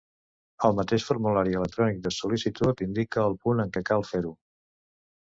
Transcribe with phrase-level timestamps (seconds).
[0.69, 4.33] El mateix formulari electrònic de sol·licitud indica el punt en què cal fer-ho.